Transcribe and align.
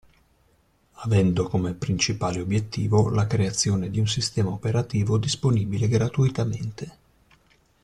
Avendo 1.05 1.47
come 1.47 1.75
principale 1.75 2.41
obiettivo 2.41 3.11
la 3.11 3.27
creazione 3.27 3.91
di 3.91 3.99
un 3.99 4.07
sistema 4.07 4.49
operativo 4.49 5.19
disponibile 5.19 5.87
gratuitamente. 5.87 6.97